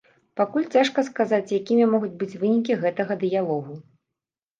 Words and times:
Пакуль 0.39 0.63
цяжка 0.75 1.03
сказаць 1.09 1.53
якімі 1.57 1.85
могуць 1.91 2.17
быць 2.23 2.37
вынікі 2.45 2.79
гэтага 2.87 3.19
дыялогу. 3.25 3.77